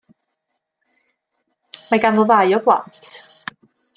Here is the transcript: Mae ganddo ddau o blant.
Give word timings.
Mae 1.91 2.03
ganddo 2.07 2.25
ddau 2.31 2.57
o 2.57 2.61
blant. 2.69 2.99